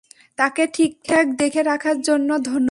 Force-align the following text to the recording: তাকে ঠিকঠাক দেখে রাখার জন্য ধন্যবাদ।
তাকে 0.37 0.63
ঠিকঠাক 0.67 1.25
দেখে 1.37 1.61
রাখার 1.63 1.97
জন্য 2.01 2.29
ধন্যবাদ। 2.37 2.59